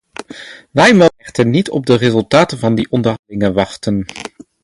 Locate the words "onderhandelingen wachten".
2.91-4.05